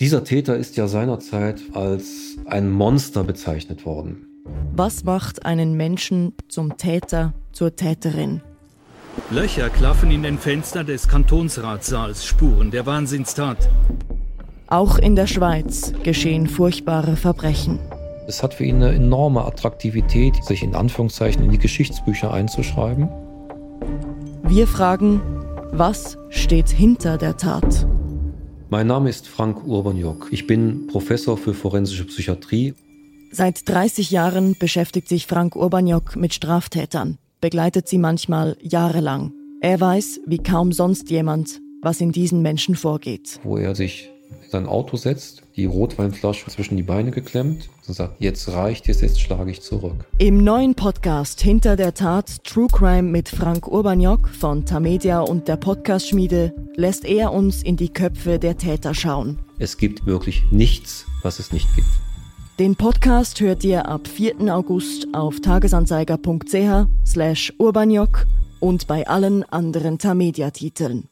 Dieser 0.00 0.22
Täter 0.22 0.56
ist 0.56 0.76
ja 0.76 0.86
seinerzeit 0.86 1.60
als 1.74 2.36
ein 2.46 2.70
Monster 2.70 3.24
bezeichnet 3.24 3.84
worden. 3.84 4.28
Was 4.72 5.02
macht 5.02 5.44
einen 5.44 5.76
Menschen 5.76 6.34
zum 6.46 6.76
Täter, 6.76 7.32
zur 7.50 7.74
Täterin? 7.74 8.40
Löcher 9.32 9.68
klaffen 9.70 10.12
in 10.12 10.22
den 10.22 10.38
Fenstern 10.38 10.86
des 10.86 11.08
Kantonsratssaals, 11.08 12.24
Spuren 12.24 12.70
der 12.70 12.86
Wahnsinnstat. 12.86 13.68
Auch 14.68 14.98
in 14.98 15.16
der 15.16 15.26
Schweiz 15.26 15.92
geschehen 16.04 16.46
furchtbare 16.46 17.16
Verbrechen. 17.16 17.80
Es 18.28 18.44
hat 18.44 18.54
für 18.54 18.66
ihn 18.66 18.76
eine 18.76 18.94
enorme 18.94 19.44
Attraktivität, 19.44 20.44
sich 20.44 20.62
in 20.62 20.76
Anführungszeichen 20.76 21.42
in 21.42 21.50
die 21.50 21.58
Geschichtsbücher 21.58 22.32
einzuschreiben. 22.32 23.08
Wir 24.44 24.68
fragen, 24.68 25.20
was 25.72 26.16
steht 26.28 26.68
hinter 26.68 27.18
der 27.18 27.36
Tat? 27.36 27.88
Mein 28.70 28.86
Name 28.86 29.08
ist 29.08 29.26
Frank 29.26 29.66
Urbaniok. 29.66 30.28
Ich 30.30 30.46
bin 30.46 30.88
Professor 30.88 31.38
für 31.38 31.54
forensische 31.54 32.04
Psychiatrie. 32.04 32.74
Seit 33.32 33.66
30 33.66 34.10
Jahren 34.10 34.56
beschäftigt 34.58 35.08
sich 35.08 35.26
Frank 35.26 35.56
Urbaniok 35.56 36.16
mit 36.16 36.34
Straftätern, 36.34 37.16
begleitet 37.40 37.88
sie 37.88 37.96
manchmal 37.96 38.58
jahrelang. 38.60 39.32
Er 39.62 39.80
weiß, 39.80 40.20
wie 40.26 40.36
kaum 40.36 40.72
sonst 40.72 41.08
jemand, 41.08 41.62
was 41.80 42.02
in 42.02 42.12
diesen 42.12 42.42
Menschen 42.42 42.76
vorgeht. 42.76 43.40
Wo 43.42 43.56
er 43.56 43.74
sich 43.74 44.10
sein 44.50 44.66
Auto 44.66 44.98
setzt, 44.98 45.44
die 45.56 45.64
Rotweinflasche 45.64 46.50
zwischen 46.50 46.76
die 46.76 46.82
Beine 46.82 47.10
geklemmt 47.10 47.70
und 47.86 47.94
sagt, 47.94 48.20
jetzt 48.20 48.48
reicht 48.50 48.86
es, 48.90 49.00
jetzt 49.00 49.18
schlage 49.18 49.50
ich 49.50 49.62
zurück. 49.62 50.04
Im 50.18 50.44
neuen 50.44 50.74
Podcast 50.74 51.40
Hinter 51.40 51.76
der 51.76 51.94
Tat 51.94 52.44
True 52.44 52.68
Crime 52.70 53.08
mit 53.08 53.30
Frank 53.30 53.66
Urbaniok 53.66 54.28
von 54.28 54.66
Tamedia 54.66 55.20
und 55.20 55.48
der 55.48 55.56
Podcast-Schmiede 55.56 56.52
lässt 56.78 57.04
er 57.04 57.32
uns 57.32 57.62
in 57.62 57.76
die 57.76 57.92
Köpfe 57.92 58.38
der 58.38 58.56
Täter 58.56 58.94
schauen. 58.94 59.40
Es 59.58 59.76
gibt 59.76 60.06
wirklich 60.06 60.44
nichts, 60.52 61.06
was 61.22 61.40
es 61.40 61.52
nicht 61.52 61.74
gibt. 61.74 61.88
Den 62.60 62.76
Podcast 62.76 63.40
hört 63.40 63.64
ihr 63.64 63.86
ab 63.86 64.06
4. 64.06 64.54
August 64.54 65.08
auf 65.12 65.40
tagesanzeiger.ch 65.40 66.86
slash 67.04 67.52
urbaniok 67.58 68.26
und 68.60 68.86
bei 68.86 69.06
allen 69.06 69.42
anderen 69.44 69.98
Tamedia-Titeln. 69.98 71.08